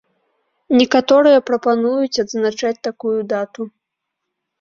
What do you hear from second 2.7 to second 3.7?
такую дату.